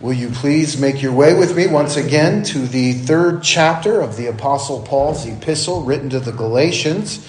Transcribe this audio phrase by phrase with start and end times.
[0.00, 4.16] Will you please make your way with me once again to the third chapter of
[4.16, 7.26] the Apostle Paul's epistle written to the Galatians,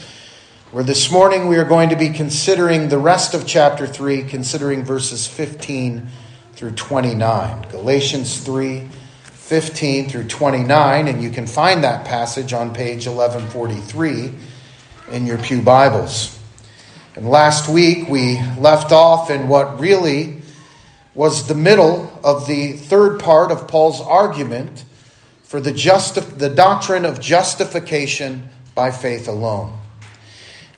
[0.70, 4.86] where this morning we are going to be considering the rest of chapter 3, considering
[4.86, 6.10] verses 15
[6.54, 7.66] through 29.
[7.72, 8.88] Galatians 3,
[9.24, 14.32] 15 through 29, and you can find that passage on page 1143
[15.12, 16.38] in your Pew Bibles.
[17.16, 20.39] And last week we left off in what really
[21.16, 24.86] was the middle of the third part of Paul's argument
[25.44, 29.78] for the, justi- the doctrine of justification by faith alone.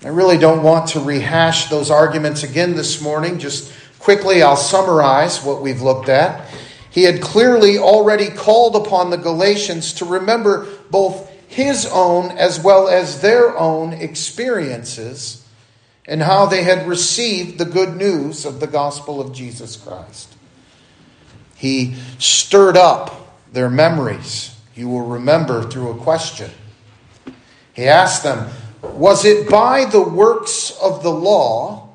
[0.03, 3.37] I really don't want to rehash those arguments again this morning.
[3.37, 6.49] Just quickly, I'll summarize what we've looked at.
[6.89, 12.87] He had clearly already called upon the Galatians to remember both his own as well
[12.87, 15.40] as their own experiences
[16.07, 20.35] and how they had received the good news of the gospel of Jesus Christ.
[21.55, 26.49] He stirred up their memories, you will remember through a question.
[27.73, 28.49] He asked them,
[28.81, 31.89] Was it by the works of the law,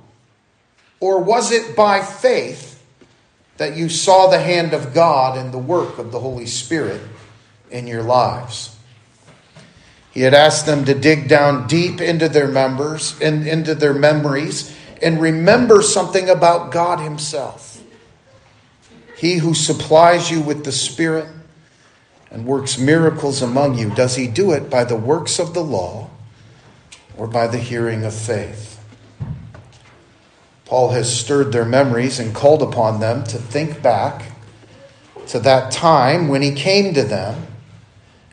[1.00, 2.84] or was it by faith
[3.56, 7.00] that you saw the hand of God and the work of the Holy Spirit
[7.70, 8.75] in your lives?
[10.16, 14.74] He had asked them to dig down deep into their members and into their memories
[15.02, 17.82] and remember something about God Himself.
[19.18, 21.28] He who supplies you with the Spirit
[22.30, 26.08] and works miracles among you, does He do it by the works of the law
[27.18, 28.82] or by the hearing of faith?
[30.64, 34.32] Paul has stirred their memories and called upon them to think back
[35.26, 37.48] to that time when he came to them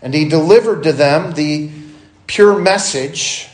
[0.04, 1.72] and he delivered to them the
[2.28, 3.48] pure message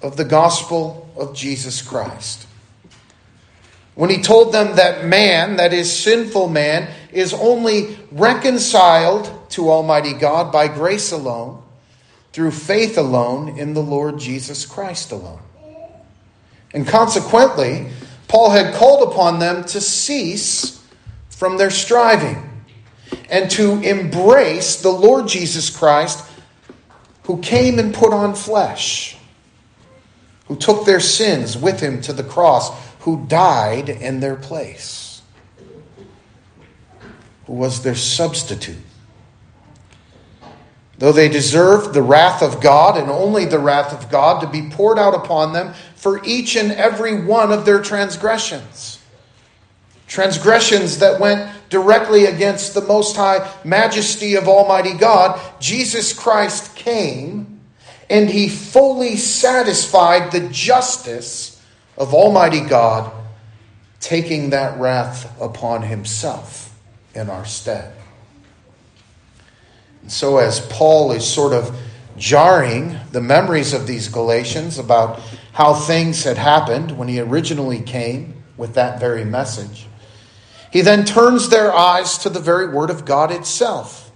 [0.00, 2.46] of the gospel of Jesus Christ.
[3.96, 10.12] When he told them that man, that is sinful man, is only reconciled to Almighty
[10.12, 11.62] God by grace alone,
[12.32, 15.40] through faith alone, in the Lord Jesus Christ alone.
[16.72, 17.88] And consequently,
[18.28, 20.80] Paul had called upon them to cease
[21.30, 22.45] from their striving
[23.28, 26.28] and to embrace the Lord Jesus Christ
[27.24, 29.16] who came and put on flesh,
[30.46, 35.22] who took their sins with him to the cross, who died in their place,
[37.46, 38.76] who was their substitute.
[40.98, 44.70] Though they deserved the wrath of God and only the wrath of God to be
[44.70, 48.96] poured out upon them for each and every one of their transgressions
[50.06, 57.60] transgressions that went directly against the most high majesty of Almighty God, Jesus Christ came
[58.08, 61.62] and he fully satisfied the justice
[61.98, 63.12] of Almighty God,
[64.00, 66.78] taking that wrath upon himself
[67.14, 67.92] in our stead.
[70.02, 71.76] And so, as Paul is sort of
[72.16, 75.20] jarring the memories of these Galatians about
[75.52, 79.86] how things had happened when he originally came with that very message,
[80.70, 84.10] he then turns their eyes to the very Word of God itself.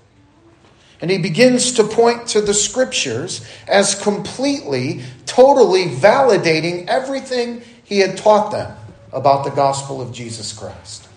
[1.00, 8.16] And he begins to point to the Scriptures as completely, totally validating everything he had
[8.16, 8.76] taught them
[9.12, 11.08] about the gospel of Jesus Christ.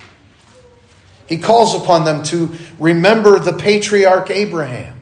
[1.27, 4.99] He calls upon them to remember the patriarch Abraham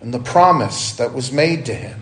[0.00, 2.00] and the promise that was made to him.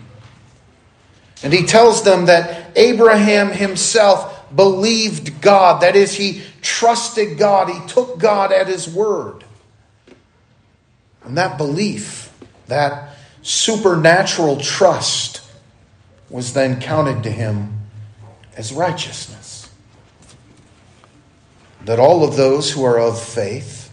[1.43, 5.83] And he tells them that Abraham himself believed God.
[5.83, 7.69] That is, he trusted God.
[7.69, 9.44] He took God at his word.
[11.25, 12.33] And that belief,
[12.66, 15.43] that supernatural trust,
[16.28, 17.81] was then counted to him
[18.56, 19.71] as righteousness.
[21.84, 23.93] That all of those who are of faith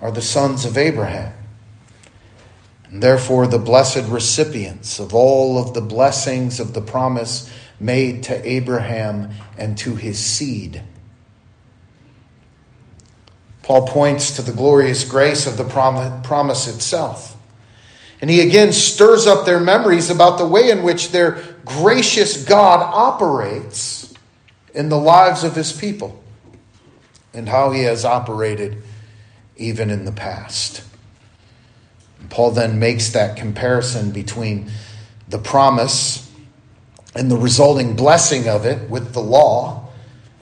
[0.00, 1.32] are the sons of Abraham.
[2.90, 7.48] And therefore, the blessed recipients of all of the blessings of the promise
[7.80, 10.82] made to Abraham and to his seed.
[13.62, 17.36] Paul points to the glorious grace of the promise itself.
[18.20, 22.80] And he again stirs up their memories about the way in which their gracious God
[22.82, 24.12] operates
[24.74, 26.22] in the lives of his people
[27.32, 28.82] and how he has operated
[29.56, 30.82] even in the past.
[32.28, 34.70] Paul then makes that comparison between
[35.28, 36.29] the promise
[37.14, 39.88] and the resulting blessing of it with the law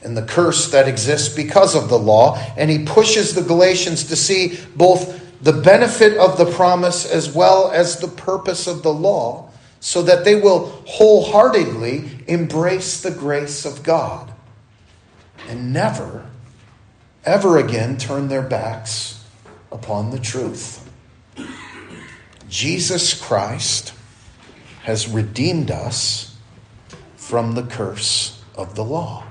[0.03, 2.37] and the curse that exists because of the law.
[2.57, 7.71] And he pushes the Galatians to see both the benefit of the promise as well
[7.71, 9.51] as the purpose of the law
[9.81, 14.33] so that they will wholeheartedly embrace the grace of God
[15.49, 16.29] and never,
[17.25, 19.25] ever again turn their backs
[19.71, 20.85] upon the truth.
[22.49, 23.93] Jesus Christ
[24.83, 26.28] has redeemed us
[27.29, 29.23] from the curse of the law,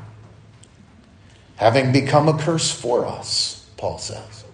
[1.56, 4.46] having become a curse for us, Paul says.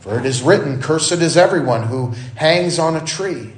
[0.00, 3.52] For it is written, Cursed is everyone who hangs on a tree,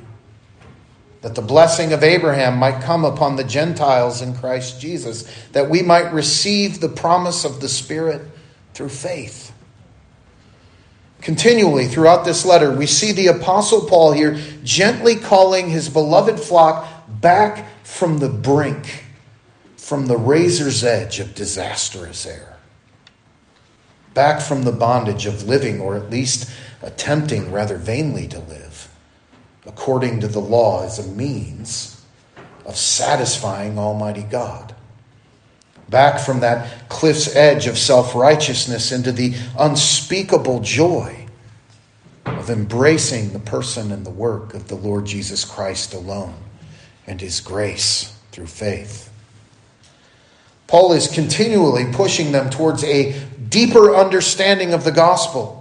[1.23, 5.81] that the blessing of Abraham might come upon the Gentiles in Christ Jesus, that we
[5.81, 8.21] might receive the promise of the Spirit
[8.75, 9.51] through faith.
[11.23, 16.87] Continually throughout this letter, we see the Apostle Paul here gently calling his beloved flock
[17.09, 19.05] back from the brink,
[19.77, 22.57] from the razor's edge of disastrous error,
[24.15, 26.51] back from the bondage of living, or at least
[26.83, 28.89] attempting rather vainly to live,
[29.67, 32.03] according to the law as a means
[32.65, 34.75] of satisfying Almighty God.
[35.91, 41.27] Back from that cliff's edge of self righteousness into the unspeakable joy
[42.25, 46.35] of embracing the person and the work of the Lord Jesus Christ alone
[47.07, 49.11] and his grace through faith.
[50.67, 53.13] Paul is continually pushing them towards a
[53.49, 55.61] deeper understanding of the gospel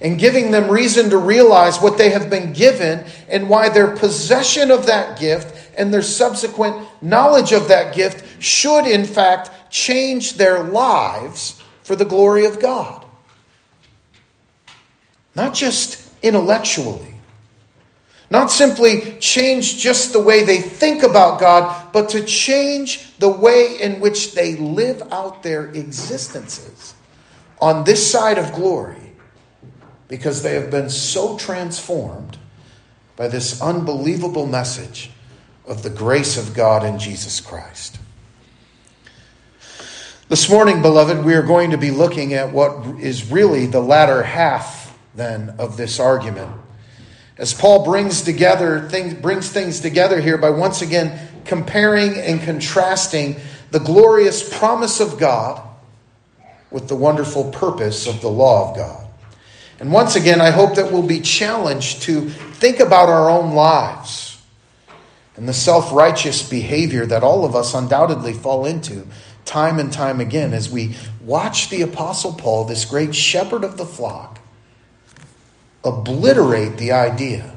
[0.00, 4.70] and giving them reason to realize what they have been given and why their possession
[4.70, 10.62] of that gift and their subsequent knowledge of that gift should, in fact, change their
[10.62, 13.04] lives for the glory of God.
[15.34, 17.14] Not just intellectually,
[18.30, 23.78] not simply change just the way they think about God, but to change the way
[23.80, 26.94] in which they live out their existences
[27.60, 29.12] on this side of glory
[30.08, 32.38] because they have been so transformed
[33.16, 35.10] by this unbelievable message
[35.66, 37.98] of the grace of God in Jesus Christ.
[40.28, 44.22] This morning, beloved, we are going to be looking at what is really the latter
[44.22, 46.52] half then of this argument.
[47.38, 53.36] As Paul brings together things, brings things together here by once again comparing and contrasting
[53.70, 55.62] the glorious promise of God
[56.70, 59.06] with the wonderful purpose of the law of God.
[59.80, 64.28] And once again, I hope that we'll be challenged to think about our own lives
[65.36, 69.06] and the self righteous behavior that all of us undoubtedly fall into
[69.44, 73.86] time and time again as we watch the Apostle Paul, this great shepherd of the
[73.86, 74.37] flock,
[75.88, 77.54] obliterate the idea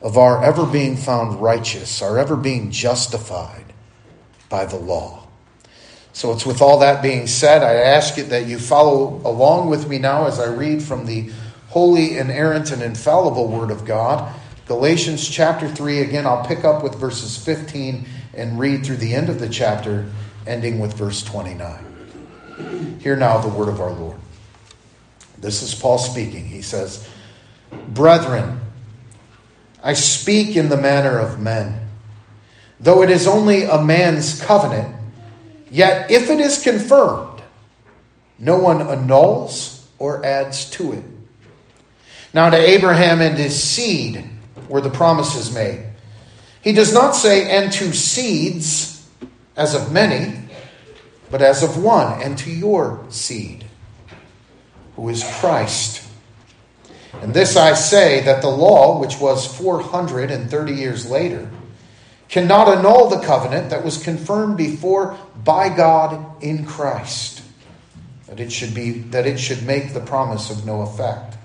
[0.00, 3.72] of our ever being found righteous, our ever being justified
[4.48, 5.26] by the law.
[6.12, 9.88] So it's with all that being said, I ask you that you follow along with
[9.88, 11.30] me now as I read from the
[11.68, 14.34] holy, inerrant, and infallible Word of God.
[14.66, 19.28] Galatians chapter 3, again, I'll pick up with verses 15 and read through the end
[19.28, 20.06] of the chapter
[20.46, 22.98] ending with verse 29.
[23.00, 24.16] Hear now the word of our Lord.
[25.38, 26.46] This is Paul speaking.
[26.46, 27.08] He says,
[27.88, 28.60] Brethren,
[29.82, 31.80] I speak in the manner of men.
[32.80, 34.94] Though it is only a man's covenant,
[35.70, 37.42] yet if it is confirmed,
[38.38, 41.04] no one annuls or adds to it.
[42.34, 44.28] Now, to Abraham and his seed
[44.68, 45.86] were the promises made.
[46.60, 49.08] He does not say, and to seeds
[49.56, 50.38] as of many,
[51.30, 53.64] but as of one, and to your seed,
[54.96, 56.05] who is Christ.
[57.22, 61.50] And this I say that the law, which was 430 years later,
[62.28, 67.42] cannot annul the covenant that was confirmed before by God in Christ,
[68.26, 71.36] that it should be that it should make the promise of no effect.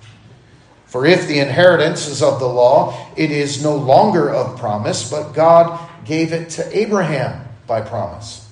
[0.87, 5.31] For if the inheritance is of the law, it is no longer of promise, but
[5.31, 8.49] God gave it to Abraham by promise.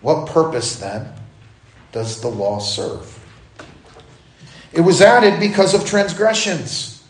[0.00, 1.12] What purpose, then,
[1.92, 3.19] does the law serve?
[4.72, 7.02] It was added because of transgressions,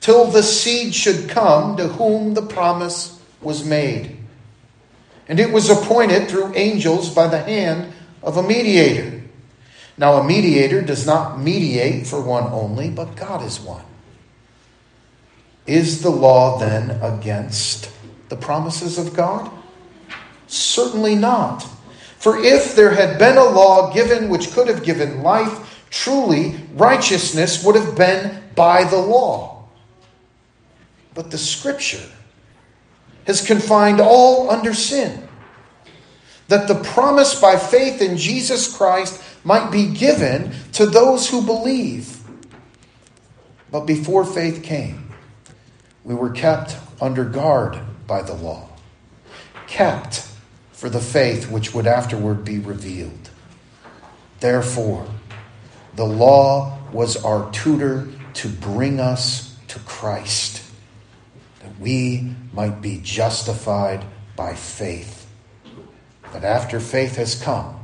[0.00, 4.16] till the seed should come to whom the promise was made.
[5.28, 9.22] And it was appointed through angels by the hand of a mediator.
[9.96, 13.84] Now, a mediator does not mediate for one only, but God is one.
[15.66, 17.90] Is the law then against
[18.28, 19.50] the promises of God?
[20.46, 21.66] Certainly not.
[22.18, 25.63] For if there had been a law given which could have given life,
[25.94, 29.68] truly righteousness would have been by the law.
[31.14, 32.02] But the scripture
[33.28, 35.28] has confined all under sin,
[36.48, 42.18] that the promise by faith in Jesus Christ might be given to those who believe.
[43.70, 45.12] But before faith came,
[46.02, 48.68] we were kept under guard by the law,
[49.68, 50.26] kept
[50.72, 53.30] for the faith which would afterward be revealed.
[54.40, 55.06] Therefore,
[55.96, 60.62] the law was our tutor to bring us to Christ,
[61.60, 64.04] that we might be justified
[64.36, 65.26] by faith.
[66.32, 67.80] But after faith has come,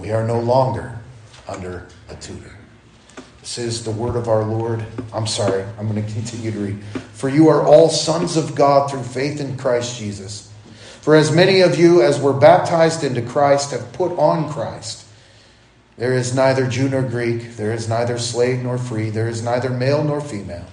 [0.00, 0.98] we are no longer
[1.48, 2.56] under a tutor.
[3.40, 4.84] This is the word of our Lord.
[5.12, 6.84] I'm sorry, I'm going to continue to read.
[7.12, 10.52] For you are all sons of God through faith in Christ Jesus.
[11.00, 15.05] For as many of you as were baptized into Christ have put on Christ.
[15.96, 19.70] There is neither Jew nor Greek, there is neither slave nor free, there is neither
[19.70, 20.66] male nor female.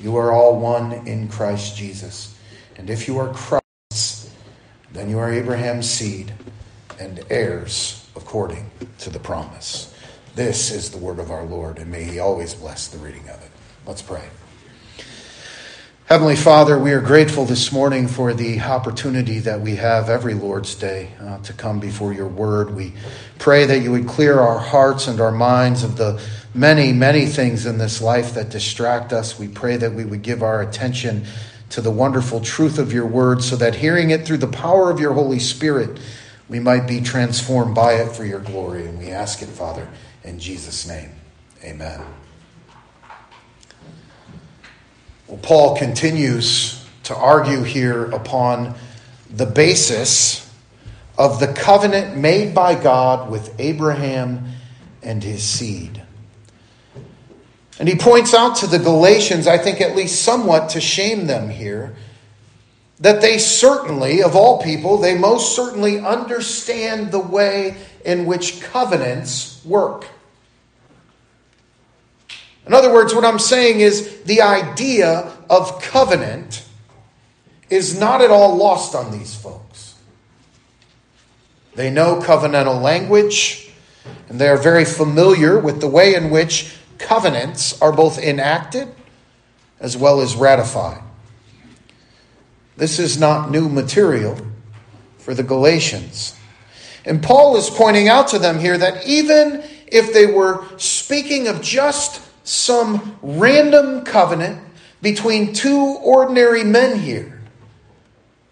[0.00, 2.34] You are all one in Christ Jesus.
[2.76, 4.30] And if you are Christ's,
[4.92, 6.32] then you are Abraham's seed
[6.98, 9.94] and heirs according to the promise.
[10.34, 13.42] This is the word of our Lord, and may he always bless the reading of
[13.42, 13.50] it.
[13.86, 14.28] Let's pray.
[16.06, 20.74] Heavenly Father, we are grateful this morning for the opportunity that we have every Lord's
[20.74, 22.76] Day uh, to come before your word.
[22.76, 22.92] We
[23.38, 26.20] pray that you would clear our hearts and our minds of the
[26.52, 29.38] many, many things in this life that distract us.
[29.38, 31.24] We pray that we would give our attention
[31.70, 35.00] to the wonderful truth of your word so that hearing it through the power of
[35.00, 35.98] your Holy Spirit,
[36.50, 38.84] we might be transformed by it for your glory.
[38.84, 39.88] And we ask it, Father,
[40.22, 41.12] in Jesus' name.
[41.64, 42.04] Amen.
[45.34, 48.76] Well, Paul continues to argue here upon
[49.28, 50.48] the basis
[51.18, 54.52] of the covenant made by God with Abraham
[55.02, 56.00] and his seed.
[57.80, 61.50] And he points out to the Galatians, I think at least somewhat to shame them
[61.50, 61.96] here,
[63.00, 69.60] that they certainly, of all people, they most certainly understand the way in which covenants
[69.64, 70.06] work.
[72.66, 76.64] In other words, what I'm saying is the idea of covenant
[77.68, 79.94] is not at all lost on these folks.
[81.74, 83.70] They know covenantal language,
[84.28, 88.88] and they are very familiar with the way in which covenants are both enacted
[89.80, 91.02] as well as ratified.
[92.76, 94.38] This is not new material
[95.18, 96.36] for the Galatians.
[97.04, 101.60] And Paul is pointing out to them here that even if they were speaking of
[101.60, 104.62] just some random covenant
[105.02, 107.42] between two ordinary men here.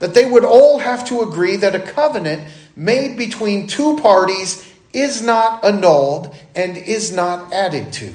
[0.01, 5.23] That they would all have to agree that a covenant made between two parties is
[5.23, 8.13] not annulled and is not added to.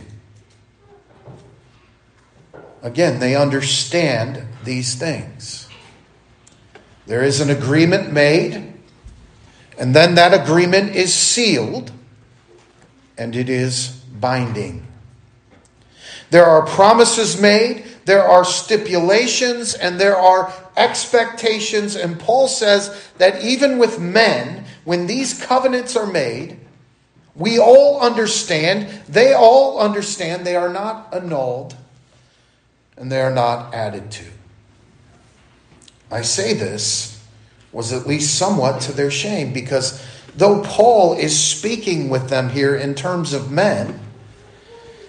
[2.81, 5.67] Again, they understand these things.
[7.05, 8.73] There is an agreement made,
[9.79, 11.91] and then that agreement is sealed,
[13.17, 14.85] and it is binding.
[16.29, 21.95] There are promises made, there are stipulations, and there are expectations.
[21.95, 26.59] And Paul says that even with men, when these covenants are made,
[27.35, 31.75] we all understand, they all understand they are not annulled
[32.97, 34.25] and they are not added to.
[36.09, 37.23] I say this
[37.71, 40.03] was at least somewhat to their shame because
[40.35, 43.99] though Paul is speaking with them here in terms of men,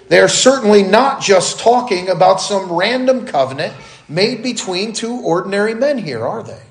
[0.08, 3.74] they are certainly not just talking about some random covenant
[4.08, 6.62] made between two ordinary men here, are they?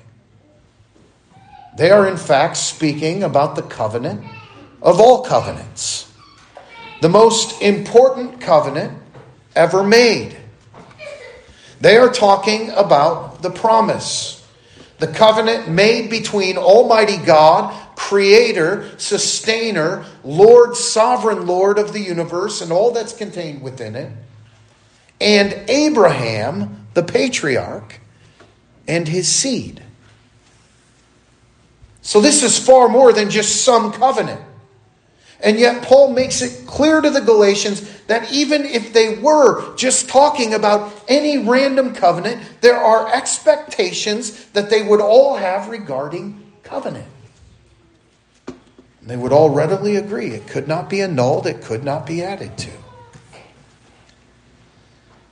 [1.76, 4.24] They are, in fact, speaking about the covenant
[4.82, 6.12] of all covenants,
[7.00, 8.98] the most important covenant
[9.54, 10.36] ever made.
[11.80, 14.44] They are talking about the promise,
[14.98, 22.70] the covenant made between Almighty God creator, sustainer, Lord, sovereign Lord of the universe and
[22.70, 24.12] all that's contained within it,
[25.20, 27.98] and Abraham, the patriarch,
[28.86, 29.82] and his seed.
[32.00, 34.42] So this is far more than just some covenant.
[35.40, 40.08] And yet, Paul makes it clear to the Galatians that even if they were just
[40.08, 47.06] talking about any random covenant, there are expectations that they would all have regarding covenant.
[49.08, 52.58] They would all readily agree it could not be annulled, it could not be added
[52.58, 52.70] to.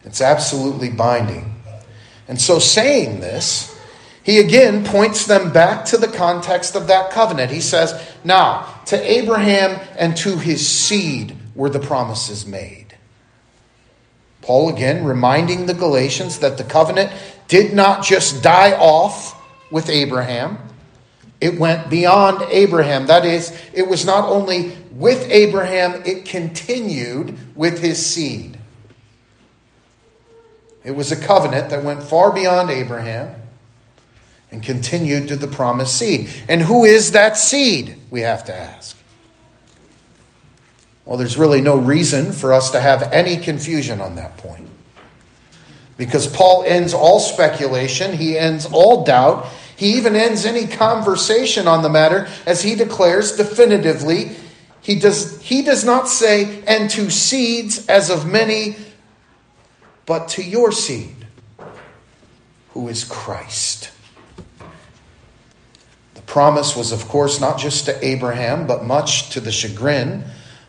[0.02, 1.56] It's absolutely binding.
[2.26, 3.78] And so, saying this,
[4.23, 7.50] he again points them back to the context of that covenant.
[7.50, 7.92] He says,
[8.25, 12.97] Now, to Abraham and to his seed were the promises made.
[14.40, 17.12] Paul again reminding the Galatians that the covenant
[17.47, 19.38] did not just die off
[19.71, 20.56] with Abraham,
[21.40, 23.06] it went beyond Abraham.
[23.06, 28.58] That is, it was not only with Abraham, it continued with his seed.
[30.84, 33.34] It was a covenant that went far beyond Abraham
[34.50, 36.30] and continued to the promised seed.
[36.48, 37.98] And who is that seed?
[38.10, 38.96] We have to ask.
[41.04, 44.68] Well, there's really no reason for us to have any confusion on that point.
[45.96, 49.46] Because Paul ends all speculation, he ends all doubt,
[49.76, 54.37] he even ends any conversation on the matter as he declares definitively
[54.87, 58.76] he does, he does not say, and to seeds as of many,
[60.06, 61.26] but to your seed,
[62.71, 63.90] who is Christ.
[66.14, 70.23] The promise was, of course, not just to Abraham, but much to the chagrin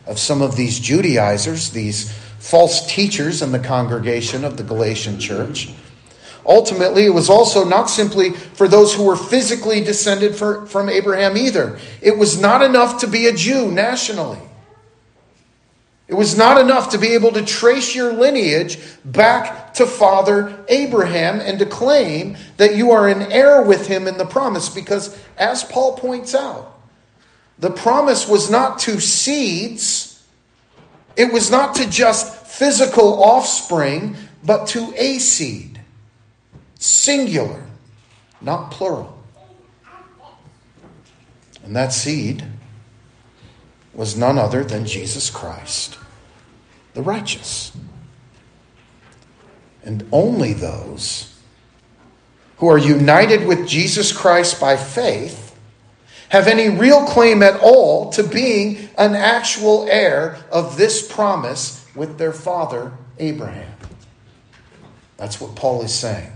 [0.04, 2.10] of some of these Judaizers, these
[2.40, 5.70] false teachers in the congregation of the Galatian church.
[6.48, 11.36] Ultimately, it was also not simply for those who were physically descended for, from Abraham
[11.36, 11.78] either.
[12.00, 14.38] It was not enough to be a Jew nationally.
[16.08, 21.38] It was not enough to be able to trace your lineage back to Father Abraham
[21.38, 25.64] and to claim that you are an heir with him in the promise, because as
[25.64, 26.80] Paul points out,
[27.58, 30.24] the promise was not to seeds,
[31.14, 35.67] it was not to just physical offspring, but to a seed.
[36.78, 37.64] Singular,
[38.40, 39.18] not plural.
[41.64, 42.44] And that seed
[43.92, 45.98] was none other than Jesus Christ,
[46.94, 47.72] the righteous.
[49.84, 51.34] And only those
[52.58, 55.56] who are united with Jesus Christ by faith
[56.28, 62.18] have any real claim at all to being an actual heir of this promise with
[62.18, 63.72] their father Abraham.
[65.16, 66.30] That's what Paul is saying.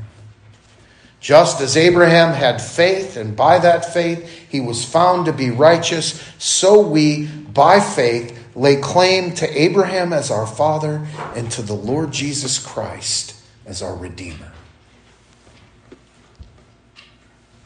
[1.23, 6.21] Just as Abraham had faith, and by that faith he was found to be righteous,
[6.37, 12.11] so we, by faith, lay claim to Abraham as our father and to the Lord
[12.11, 14.51] Jesus Christ as our Redeemer.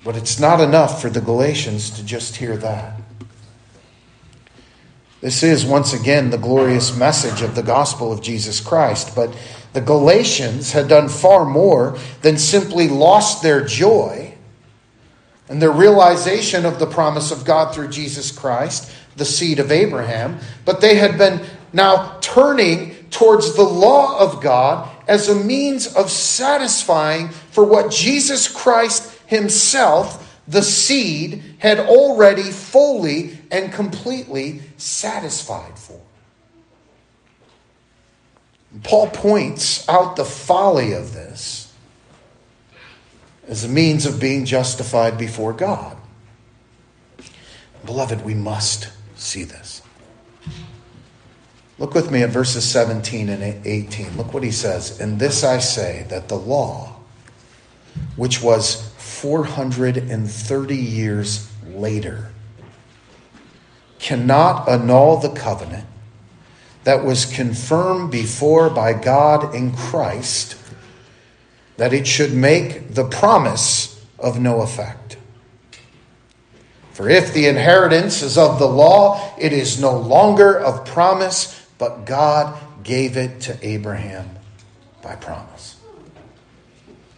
[0.04, 3.00] But it's not enough for the Galatians to just hear that.
[5.22, 9.16] This is, once again, the glorious message of the gospel of Jesus Christ.
[9.16, 9.34] But
[9.76, 14.32] the Galatians had done far more than simply lost their joy
[15.50, 20.38] and their realization of the promise of God through Jesus Christ, the seed of Abraham,
[20.64, 26.10] but they had been now turning towards the law of God as a means of
[26.10, 36.00] satisfying for what Jesus Christ himself, the seed, had already fully and completely satisfied for.
[38.82, 41.72] Paul points out the folly of this
[43.48, 45.96] as a means of being justified before God.
[47.84, 49.82] Beloved, we must see this.
[51.78, 54.16] Look with me at verses 17 and 18.
[54.16, 54.98] Look what he says.
[54.98, 56.96] And this I say that the law,
[58.16, 62.30] which was 430 years later,
[63.98, 65.86] cannot annul the covenant
[66.86, 70.56] that was confirmed before by God in Christ,
[71.78, 75.16] that it should make the promise of no effect.
[76.92, 82.04] For if the inheritance is of the law, it is no longer of promise, but
[82.04, 84.30] God gave it to Abraham
[85.02, 85.80] by promise.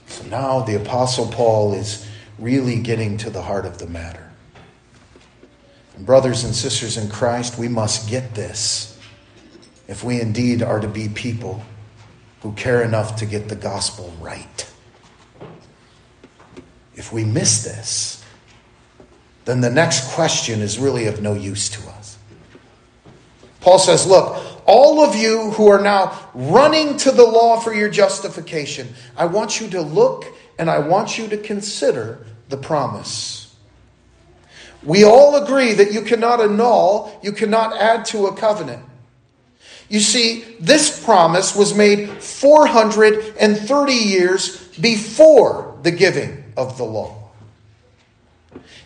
[0.06, 4.32] So now the Apostle Paul is really getting to the heart of the matter.
[5.94, 8.97] And brothers and sisters in Christ, we must get this
[9.88, 11.64] if we indeed are to be people
[12.42, 14.70] who care enough to get the gospel right.
[16.94, 18.22] If we miss this,
[19.46, 22.18] then the next question is really of no use to us.
[23.60, 27.88] Paul says, Look, all of you who are now running to the law for your
[27.88, 30.26] justification, I want you to look
[30.58, 33.56] and I want you to consider the promise.
[34.82, 38.84] We all agree that you cannot annul, you cannot add to a covenant.
[39.88, 47.30] You see, this promise was made 430 years before the giving of the law.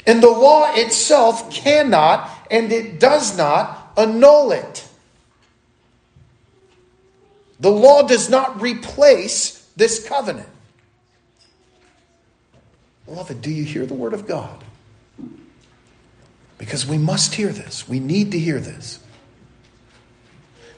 [0.06, 4.86] And the law itself cannot and it does not annul it.
[7.58, 10.48] The law does not replace this covenant.
[13.06, 14.64] Beloved, do you hear the word of God?
[16.58, 17.88] Because we must hear this.
[17.88, 18.98] We need to hear this.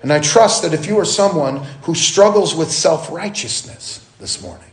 [0.05, 4.71] And I trust that if you are someone who struggles with self righteousness this morning,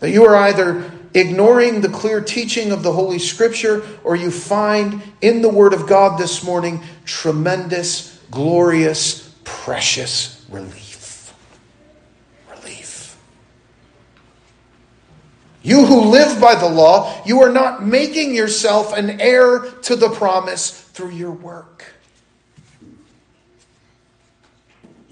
[0.00, 5.00] that you are either ignoring the clear teaching of the Holy Scripture or you find
[5.20, 11.32] in the Word of God this morning tremendous, glorious, precious relief.
[12.50, 13.16] Relief.
[15.62, 20.08] You who live by the law, you are not making yourself an heir to the
[20.08, 21.93] promise through your work.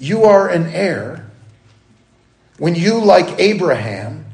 [0.02, 1.30] You are an heir
[2.58, 4.24] when you, like Abraham,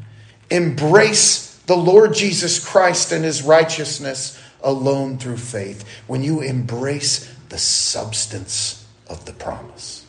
[0.51, 7.59] embrace the Lord Jesus Christ and his righteousness alone through faith, when you embrace the
[7.59, 10.07] substance of the promise.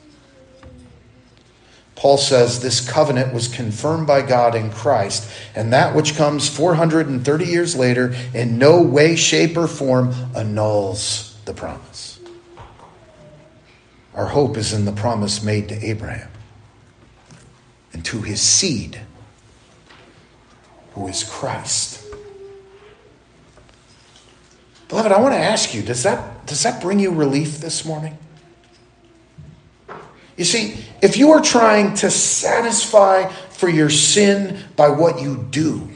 [1.95, 7.45] Paul says this covenant was confirmed by God in Christ, and that which comes 430
[7.45, 12.18] years later in no way, shape, or form annuls the promise.
[14.13, 16.30] Our hope is in the promise made to Abraham
[17.93, 19.00] and to his seed,
[20.93, 22.06] who is Christ.
[24.88, 28.17] Beloved, I want to ask you does that, does that bring you relief this morning?
[30.36, 35.89] You see, if you are trying to satisfy for your sin by what you do,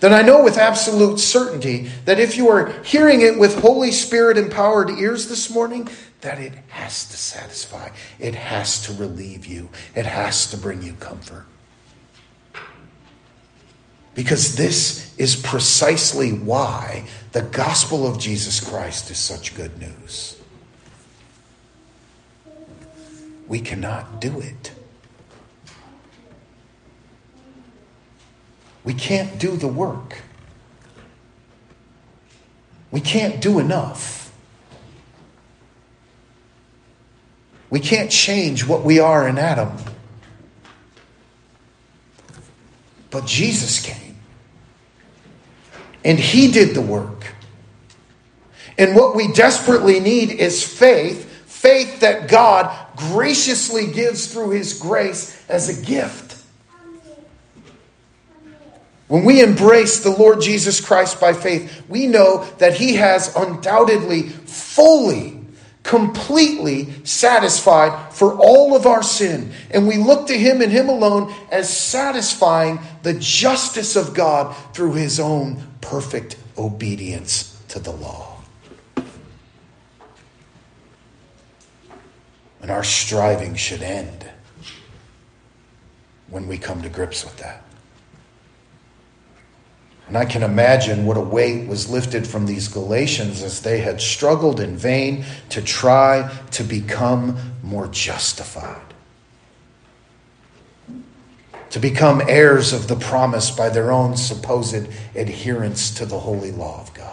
[0.00, 4.36] then I know with absolute certainty that if you are hearing it with Holy Spirit
[4.36, 5.88] empowered ears this morning,
[6.20, 7.90] that it has to satisfy.
[8.18, 9.68] It has to relieve you.
[9.94, 11.46] It has to bring you comfort.
[14.14, 20.36] Because this is precisely why the gospel of Jesus Christ is such good news.
[23.48, 24.72] we cannot do it.
[28.84, 30.22] We can't do the work.
[32.90, 34.15] We can't do enough.
[37.76, 39.70] We can't change what we are in Adam.
[43.10, 44.16] But Jesus came.
[46.02, 47.34] And he did the work.
[48.78, 55.44] And what we desperately need is faith faith that God graciously gives through his grace
[55.46, 56.42] as a gift.
[59.08, 64.22] When we embrace the Lord Jesus Christ by faith, we know that he has undoubtedly,
[64.22, 65.35] fully,
[65.86, 69.52] completely satisfied for all of our sin.
[69.70, 74.94] And we look to him and him alone as satisfying the justice of God through
[74.94, 78.36] his own perfect obedience to the law.
[82.60, 84.28] And our striving should end
[86.28, 87.62] when we come to grips with that.
[90.08, 94.00] And I can imagine what a weight was lifted from these Galatians as they had
[94.00, 98.94] struggled in vain to try to become more justified,
[101.70, 106.80] to become heirs of the promise by their own supposed adherence to the holy law
[106.80, 107.12] of God.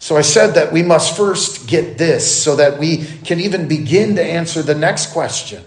[0.00, 4.16] So I said that we must first get this so that we can even begin
[4.16, 5.62] to answer the next question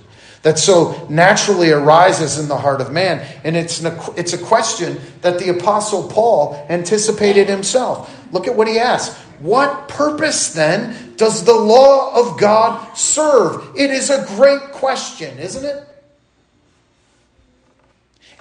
[0.45, 3.25] that so naturally arises in the heart of man.
[3.43, 8.15] And it's, an, it's a question that the Apostle Paul anticipated himself.
[8.31, 9.19] Look at what he asks.
[9.39, 13.75] What purpose then does the law of God serve?
[13.75, 15.83] It is a great question, isn't it?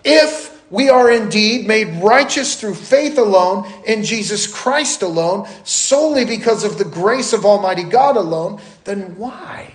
[0.05, 6.65] If we are indeed made righteous through faith alone in Jesus Christ alone, solely because
[6.65, 9.74] of the grace of Almighty God alone, then why?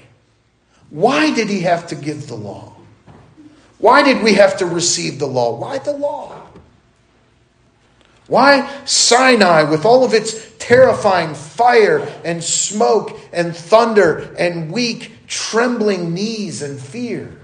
[0.90, 2.74] Why did he have to give the law?
[3.78, 5.56] Why did we have to receive the law?
[5.58, 6.36] Why the law?
[8.28, 16.14] Why Sinai with all of its terrifying fire and smoke and thunder and weak, trembling
[16.14, 17.40] knees and fear?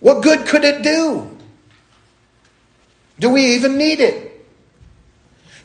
[0.00, 1.36] What good could it do?
[3.18, 4.25] Do we even need it?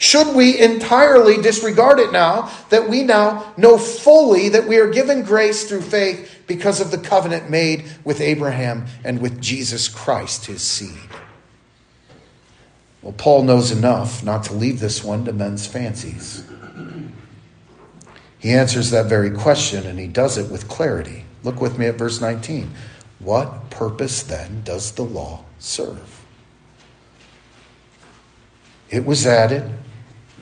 [0.02, 5.22] Should we entirely disregard it now that we now know fully that we are given
[5.22, 10.64] grace through faith because of the covenant made with Abraham and with Jesus Christ, his
[10.64, 11.08] seed?
[13.04, 16.50] Well, Paul knows enough not to leave this one to men's fancies.
[18.40, 21.26] He answers that very question and he does it with clarity.
[21.44, 22.72] Look with me at verse 19.
[23.20, 26.26] What purpose then does the law serve?
[28.90, 29.72] It was added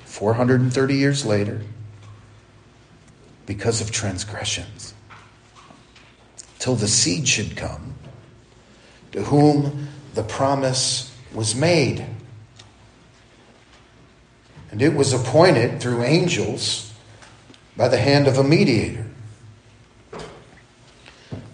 [0.09, 1.61] 430 years later
[3.45, 4.95] because of transgressions,
[6.57, 7.93] till the seed should come,
[9.11, 12.03] to whom the promise was made.
[14.71, 16.91] And it was appointed through angels
[17.77, 19.05] by the hand of a mediator.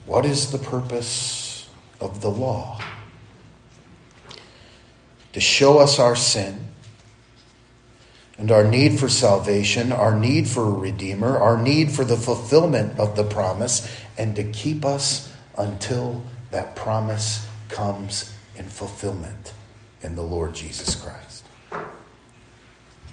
[0.05, 2.79] What is the purpose of the law?
[5.33, 6.64] To show us our sin
[8.37, 12.99] and our need for salvation, our need for a Redeemer, our need for the fulfillment
[12.99, 19.53] of the promise, and to keep us until that promise comes in fulfillment
[20.01, 21.45] in the Lord Jesus Christ.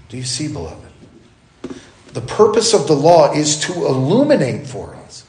[0.09, 0.91] Do you see, beloved?
[2.13, 5.25] The purpose of the law is to illuminate for us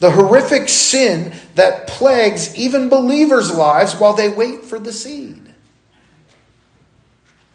[0.00, 5.51] the horrific sin that plagues even believers' lives while they wait for the seed.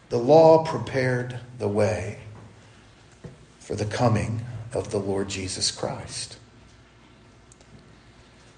[0.10, 2.20] The law prepared the way
[3.60, 6.38] for the coming of the Lord Jesus Christ.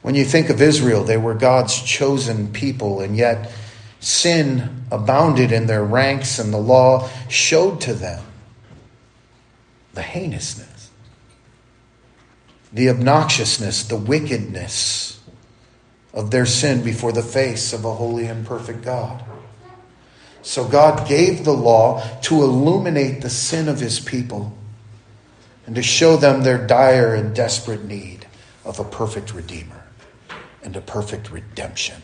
[0.02, 3.52] When you think of Israel, they were God's chosen people, and yet
[4.00, 8.24] sin abounded in their ranks, and the law showed to them
[9.94, 10.92] the heinousness,
[12.72, 15.20] the obnoxiousness, the wickedness
[16.14, 19.24] of their sin before the face of a holy and perfect God.
[20.42, 24.58] So God gave the law to illuminate the sin of his people
[25.66, 28.26] and to show them their dire and desperate need
[28.66, 29.84] of a perfect Redeemer
[30.64, 32.02] and a perfect redemption.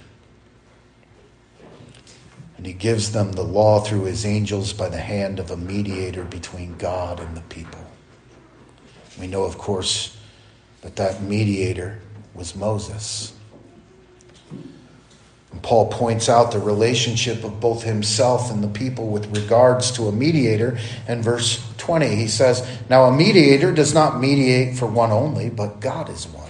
[2.57, 6.23] And he gives them the law through his angels by the hand of a mediator
[6.23, 7.81] between God and the people.
[9.19, 10.17] We know, of course,
[10.81, 11.99] that that mediator
[12.33, 13.33] was Moses.
[15.61, 20.11] Paul points out the relationship of both himself and the people with regards to a
[20.11, 20.77] mediator.
[21.07, 25.79] In verse 20, he says, Now a mediator does not mediate for one only, but
[25.79, 26.45] God is one.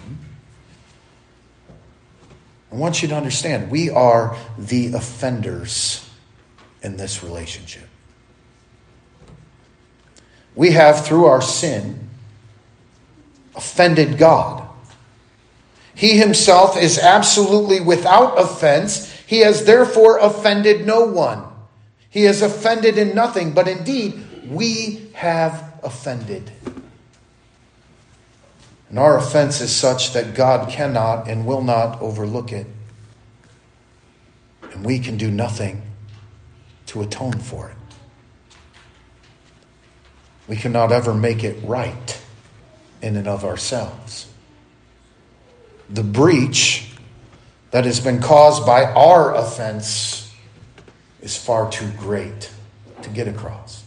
[2.72, 6.10] I want you to understand, we are the offenders
[6.82, 7.88] in this relationship.
[10.56, 12.10] We have, through our sin,
[13.56, 14.65] offended God.
[15.96, 19.10] He himself is absolutely without offense.
[19.26, 21.44] He has therefore offended no one.
[22.10, 26.52] He has offended in nothing, but indeed, we have offended.
[28.90, 32.68] And our offense is such that God cannot and will not overlook it.
[34.74, 35.82] And we can do nothing
[36.88, 37.76] to atone for it.
[40.48, 42.22] We cannot ever make it right
[43.02, 44.28] in and of ourselves
[45.90, 46.92] the breach
[47.72, 50.34] that has been caused by our offense
[51.22, 52.52] is far too great
[53.02, 53.84] to get across.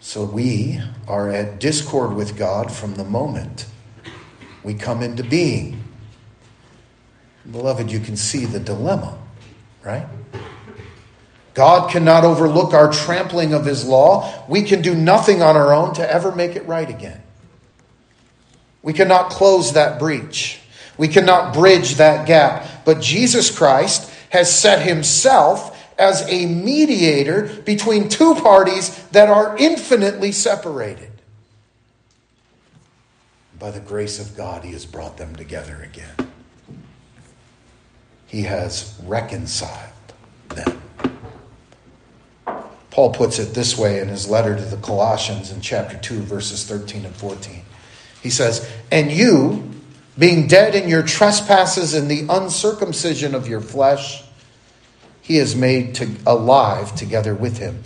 [0.00, 3.66] So we are at discord with God from the moment
[4.62, 5.82] we come into being.
[7.50, 9.18] Beloved, you can see the dilemma,
[9.84, 10.06] right?
[11.54, 14.44] God cannot overlook our trampling of his law.
[14.48, 17.22] We can do nothing on our own to ever make it right again.
[18.86, 20.60] We cannot close that breach.
[20.96, 22.84] We cannot bridge that gap.
[22.84, 30.30] But Jesus Christ has set himself as a mediator between two parties that are infinitely
[30.30, 31.10] separated.
[33.58, 36.30] By the grace of God, he has brought them together again.
[38.28, 39.90] He has reconciled
[40.50, 40.80] them.
[42.92, 46.62] Paul puts it this way in his letter to the Colossians in chapter 2, verses
[46.64, 47.65] 13 and 14.
[48.26, 49.70] He says, And you,
[50.18, 54.24] being dead in your trespasses and the uncircumcision of your flesh,
[55.22, 57.84] he has made to, alive together with him,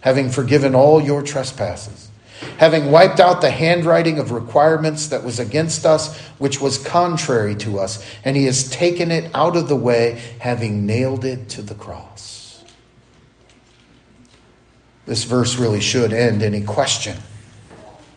[0.00, 2.08] having forgiven all your trespasses,
[2.56, 7.78] having wiped out the handwriting of requirements that was against us, which was contrary to
[7.78, 11.74] us, and he has taken it out of the way, having nailed it to the
[11.74, 12.64] cross.
[15.04, 17.18] This verse really should end any question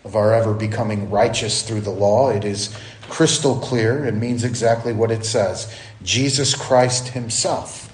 [0.05, 2.29] of our ever becoming righteous through the law.
[2.29, 2.73] It is
[3.09, 5.75] crystal clear and means exactly what it says.
[6.03, 7.91] Jesus Christ Himself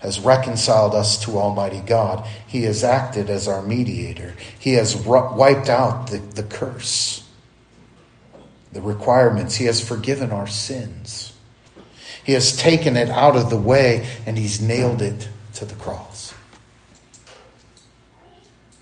[0.00, 2.26] has reconciled us to Almighty God.
[2.46, 4.34] He has acted as our mediator.
[4.58, 7.26] He has wiped out the, the curse,
[8.72, 9.56] the requirements.
[9.56, 11.32] He has forgiven our sins.
[12.22, 16.34] He has taken it out of the way and He's nailed it to the cross.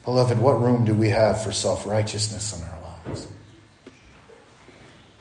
[0.04, 3.28] Beloved, what room do we have for self righteousness in our lives?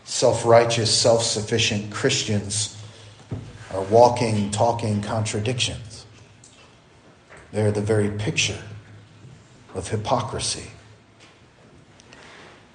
[0.04, 2.78] Self righteous, self sufficient Christians
[3.74, 6.06] are walking, talking contradictions.
[7.52, 8.62] They're the very picture
[9.76, 10.72] of hypocrisy.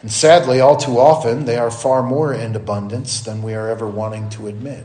[0.02, 3.86] And sadly, all too often, they are far more in abundance than we are ever
[3.88, 4.84] wanting to admit.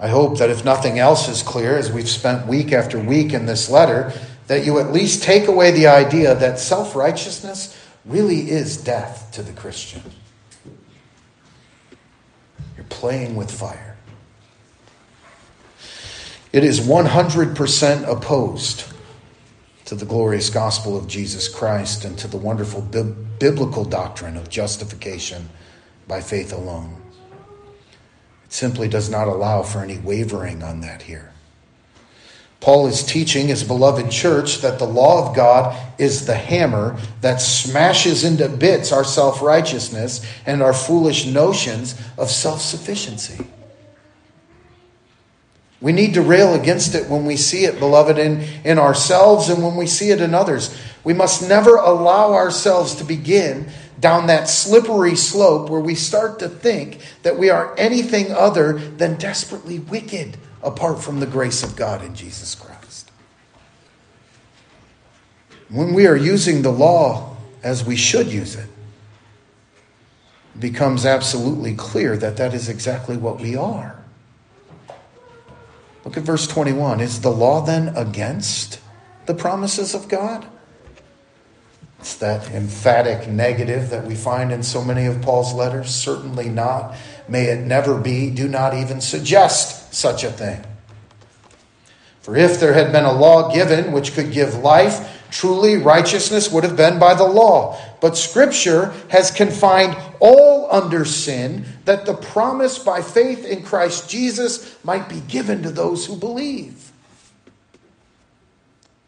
[0.00, 3.46] I hope that if nothing else is clear, as we've spent week after week in
[3.46, 4.12] this letter,
[4.52, 9.42] that you at least take away the idea that self righteousness really is death to
[9.42, 10.02] the Christian.
[12.76, 13.96] You're playing with fire.
[16.52, 18.92] It is 100% opposed
[19.86, 23.04] to the glorious gospel of Jesus Christ and to the wonderful bi-
[23.38, 25.48] biblical doctrine of justification
[26.06, 27.00] by faith alone.
[28.44, 31.31] It simply does not allow for any wavering on that here.
[32.62, 37.40] Paul is teaching his beloved church that the law of God is the hammer that
[37.40, 43.44] smashes into bits our self righteousness and our foolish notions of self sufficiency.
[45.80, 49.64] We need to rail against it when we see it, beloved, in, in ourselves and
[49.64, 50.72] when we see it in others.
[51.02, 56.48] We must never allow ourselves to begin down that slippery slope where we start to
[56.48, 62.04] think that we are anything other than desperately wicked apart from the grace of God
[62.04, 63.10] in Jesus Christ.
[65.68, 68.68] When we are using the law as we should use it,
[70.54, 74.02] it becomes absolutely clear that that is exactly what we are.
[76.04, 77.00] Look at verse 21.
[77.00, 78.80] Is the law then against
[79.26, 80.46] the promises of God?
[82.02, 85.94] It's that emphatic negative that we find in so many of Paul's letters.
[85.94, 86.96] Certainly not.
[87.28, 88.28] May it never be.
[88.28, 90.64] Do not even suggest such a thing.
[92.20, 96.64] For if there had been a law given which could give life, truly righteousness would
[96.64, 97.80] have been by the law.
[98.00, 104.76] But Scripture has confined all under sin that the promise by faith in Christ Jesus
[104.82, 106.91] might be given to those who believe.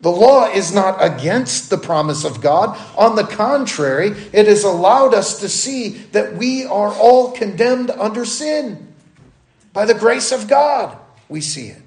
[0.04, 2.78] The law is not against the promise of God.
[2.94, 8.26] On the contrary, it has allowed us to see that we are all condemned under
[8.26, 8.92] sin.
[9.72, 10.98] By the grace of God,
[11.30, 11.80] we see it.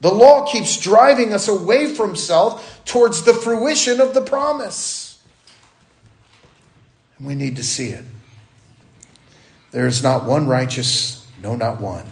[0.00, 5.22] The law keeps driving us away from self towards the fruition of the promise.
[7.18, 8.06] And we need to see it.
[9.72, 12.06] There is not one righteous, no, not one.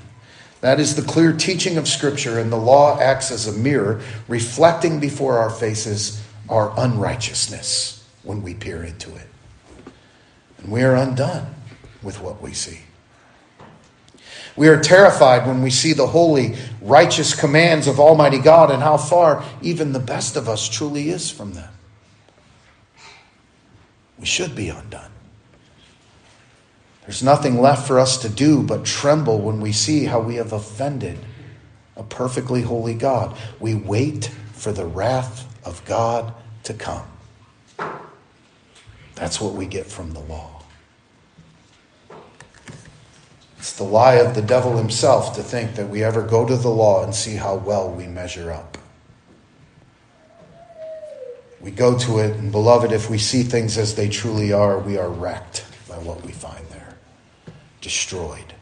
[0.61, 4.99] That is the clear teaching of Scripture, and the law acts as a mirror, reflecting
[4.99, 9.27] before our faces our unrighteousness when we peer into it.
[10.59, 11.55] And we are undone
[12.03, 12.81] with what we see.
[14.57, 18.97] We are terrified when we see the holy, righteous commands of Almighty God and how
[18.97, 21.73] far even the best of us truly is from them.
[24.19, 25.13] We should be undone.
[27.09, 30.53] There's nothing left for us to do but tremble when we see how we have
[30.53, 31.19] offended
[31.97, 33.35] a perfectly holy God.
[33.59, 37.07] We wait for the wrath of God to come.
[39.15, 40.63] That's what we get from the law.
[43.57, 46.69] It's the lie of the devil himself to think that we ever go to the
[46.69, 48.77] law and see how well we measure up.
[51.59, 54.99] We go to it, and beloved, if we see things as they truly are, we
[54.99, 56.88] are wrecked by what we find there
[57.89, 58.53] destroyed.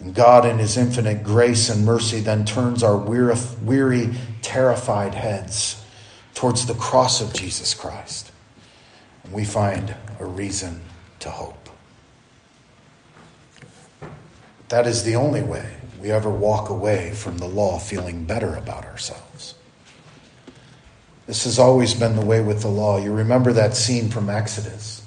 [0.00, 4.10] And God, in His infinite grace and mercy, then turns our weary,
[4.42, 5.80] terrified heads
[6.34, 8.32] towards the cross of Jesus Christ.
[9.22, 10.80] And we find a reason
[11.20, 11.68] to hope.
[14.68, 18.84] That is the only way we ever walk away from the law feeling better about
[18.84, 19.54] ourselves.
[21.28, 22.98] This has always been the way with the law.
[22.98, 24.99] You remember that scene from Exodus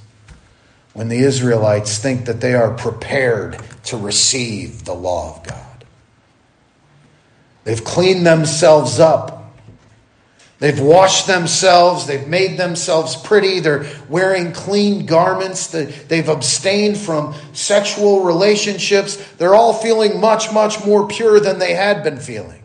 [0.94, 5.86] when the Israelites think that they are prepared to receive the law of God.
[7.64, 9.40] They've cleaned themselves up.
[10.60, 12.08] They've washed themselves.
[12.08, 13.60] They've made themselves pretty.
[13.60, 15.68] They're wearing clean garments.
[15.68, 19.18] They've abstained from sexual relationships.
[19.34, 22.64] They're all feeling much, much more pure than they had been feeling.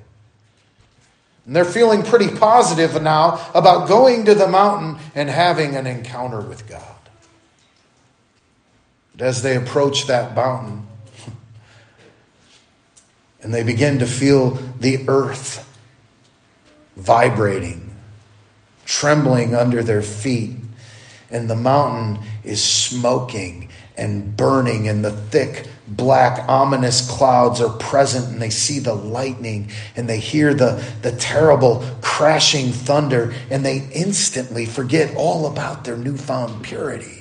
[1.46, 6.40] And they're feeling pretty positive now about going to the mountain and having an encounter
[6.40, 6.97] with God.
[9.18, 10.86] As they approach that mountain,
[13.42, 14.50] and they begin to feel
[14.80, 15.64] the earth
[16.96, 17.94] vibrating,
[18.84, 20.56] trembling under their feet,
[21.30, 28.28] and the mountain is smoking and burning, and the thick, black, ominous clouds are present,
[28.28, 33.88] and they see the lightning, and they hear the, the terrible crashing thunder, and they
[33.92, 37.17] instantly forget all about their newfound purity.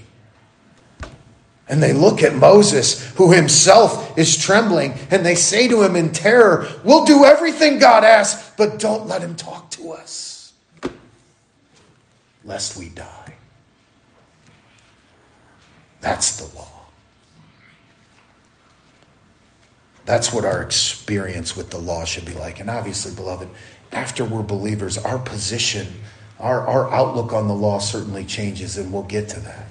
[1.69, 6.11] And they look at Moses, who himself is trembling, and they say to him in
[6.11, 10.53] terror, We'll do everything God asks, but don't let him talk to us,
[12.45, 13.35] lest we die.
[15.99, 16.77] That's the law.
[20.05, 22.61] That's what our experience with the law should be like.
[22.61, 23.49] And obviously, beloved,
[23.91, 25.85] after we're believers, our position,
[26.39, 29.66] our, our outlook on the law certainly changes, and we'll get to that.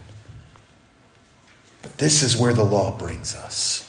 [1.86, 3.88] But this is where the law brings us.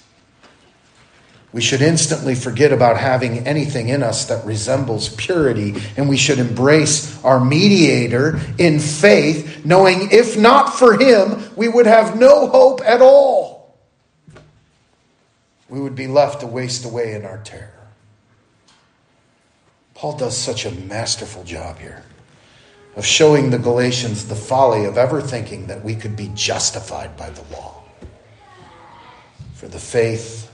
[1.51, 6.37] We should instantly forget about having anything in us that resembles purity, and we should
[6.37, 12.81] embrace our mediator in faith, knowing if not for him, we would have no hope
[12.85, 13.75] at all.
[15.67, 17.87] We would be left to waste away in our terror.
[19.95, 22.03] Paul does such a masterful job here
[22.95, 27.31] of showing the Galatians the folly of ever thinking that we could be justified by
[27.31, 27.77] the law.
[29.57, 30.51] For the faith,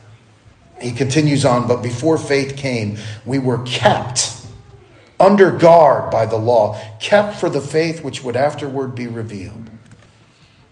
[0.80, 4.34] he continues on, but before faith came, we were kept
[5.20, 9.70] under guard by the law, kept for the faith which would afterward be revealed.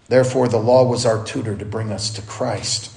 [0.08, 2.96] Therefore, the law was our tutor to bring us to Christ,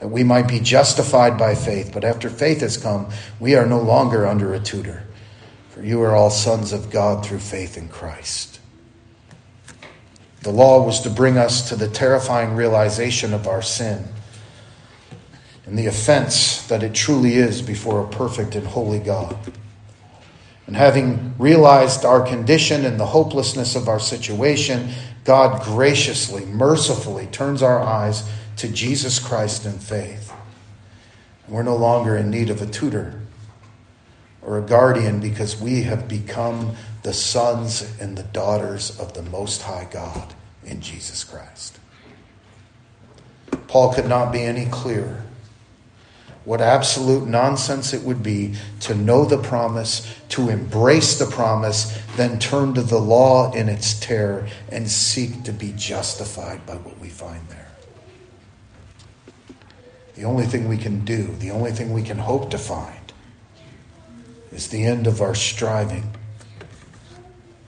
[0.00, 1.92] that we might be justified by faith.
[1.94, 5.04] But after faith has come, we are no longer under a tutor,
[5.70, 8.58] for you are all sons of God through faith in Christ.
[10.42, 14.08] The law was to bring us to the terrifying realization of our sin
[15.66, 19.36] and the offense that it truly is before a perfect and holy God.
[20.66, 24.90] And having realized our condition and the hopelessness of our situation,
[25.24, 30.32] God graciously, mercifully turns our eyes to Jesus Christ in faith.
[31.48, 33.20] We're no longer in need of a tutor
[34.40, 39.62] or a guardian because we have become the sons and the daughters of the Most
[39.62, 40.34] High God
[40.64, 41.78] in Jesus Christ.
[43.68, 45.24] Paul could not be any clearer
[46.44, 52.38] what absolute nonsense it would be to know the promise, to embrace the promise, then
[52.38, 57.08] turn to the law in its terror and seek to be justified by what we
[57.08, 57.70] find there.
[60.16, 63.12] The only thing we can do, the only thing we can hope to find,
[64.52, 66.14] is the end of our striving,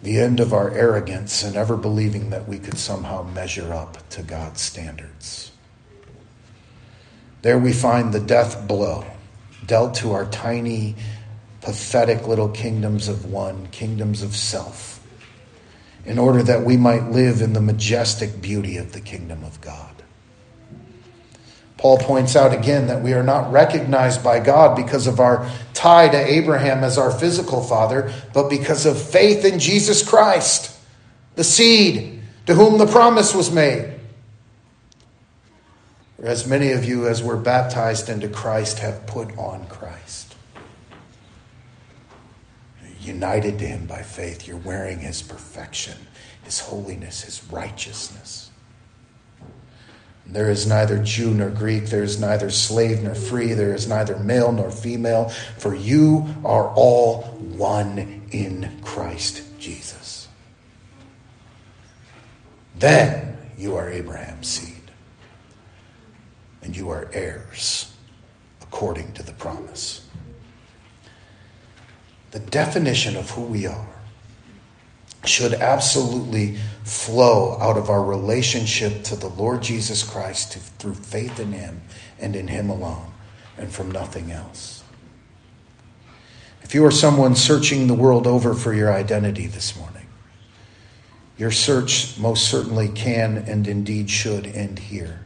[0.03, 4.23] the end of our arrogance and ever believing that we could somehow measure up to
[4.23, 5.51] God's standards.
[7.43, 9.05] There we find the death blow
[9.67, 10.95] dealt to our tiny,
[11.61, 15.01] pathetic little kingdoms of one, kingdoms of self,
[16.05, 19.97] in order that we might live in the majestic beauty of the kingdom of God.
[21.79, 26.09] Paul points out again that we are not recognized by God because of our tie
[26.09, 30.75] to Abraham as our physical father, but because of faith in Jesus Christ,
[31.35, 33.96] the seed to whom the promise was made.
[36.27, 40.35] As many of you, as were baptized into Christ, have put on Christ.
[43.01, 45.97] United to him by faith, you're wearing his perfection,
[46.43, 48.51] his holiness, his righteousness.
[50.27, 54.19] There is neither Jew nor Greek, there is neither slave nor free, there is neither
[54.19, 60.27] male nor female, for you are all one in Christ Jesus.
[62.75, 64.76] Then you are Abraham's seed
[66.67, 67.95] and you are heirs
[68.61, 70.05] according to the promise.
[72.33, 73.87] The definition of who we are
[75.25, 81.53] should absolutely flow out of our relationship to the Lord Jesus Christ through faith in
[81.53, 81.83] Him
[82.19, 83.13] and in Him alone,
[83.57, 84.83] and from nothing else.
[86.63, 90.07] If you are someone searching the world over for your identity this morning,
[91.39, 95.26] your search most certainly can and indeed should end here.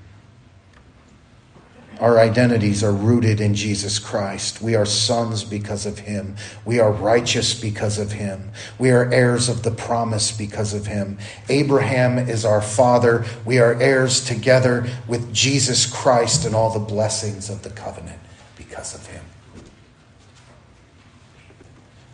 [2.00, 4.62] Our identities are rooted in Jesus Christ.
[4.62, 6.34] We are sons because of him.
[6.64, 8.52] We are righteous because of him.
[8.78, 11.18] We are heirs of the promise because of him.
[11.50, 13.26] Abraham is our father.
[13.44, 18.20] We are heirs together with Jesus Christ and all the blessings of the covenant
[18.56, 19.24] because of him.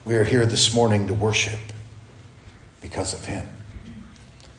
[0.05, 1.61] We are here this morning to worship
[2.81, 3.49] because of him,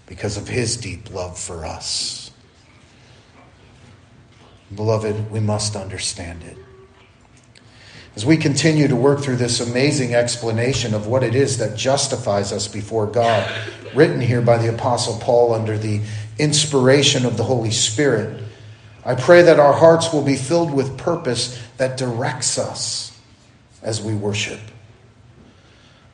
[0.06, 2.27] because of his deep love for us.
[4.76, 6.58] Beloved, we must understand it.
[8.16, 12.52] As we continue to work through this amazing explanation of what it is that justifies
[12.52, 13.50] us before God,
[13.94, 16.02] written here by the Apostle Paul under the
[16.40, 18.44] inspiration of the Holy Spirit,
[19.06, 23.18] I pray that our hearts will be filled with purpose that directs us
[23.82, 24.60] as we worship.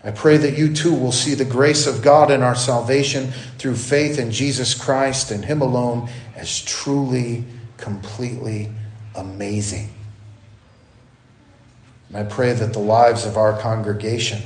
[0.03, 3.75] I pray that you too will see the grace of God in our salvation through
[3.75, 7.45] faith in Jesus Christ and Him alone as truly
[7.83, 8.69] completely
[9.13, 9.89] amazing.
[12.07, 14.41] And I pray that the lives of our congregation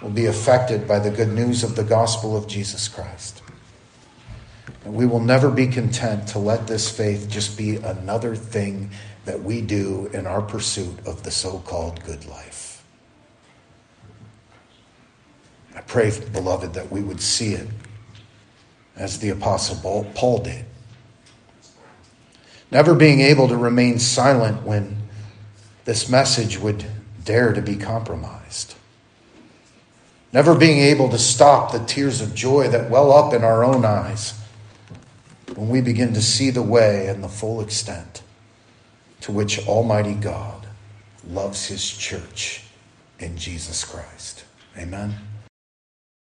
[0.00, 3.42] will be affected by the good news of the gospel of Jesus Christ.
[4.84, 8.90] And we will never be content to let this faith just be another thing
[9.24, 12.84] that we do in our pursuit of the so called good life.
[15.74, 17.66] I pray, beloved, that we would see it
[18.94, 20.66] as the Apostle Paul did
[22.72, 24.96] never being able to remain silent when
[25.84, 26.84] this message would
[27.22, 28.74] dare to be compromised,
[30.32, 33.84] never being able to stop the tears of joy that well up in our own
[33.84, 34.40] eyes
[35.54, 38.22] when we begin to see the way and the full extent
[39.20, 40.66] to which Almighty God
[41.28, 42.64] loves His church
[43.18, 44.44] in Jesus Christ.
[44.78, 45.14] Amen.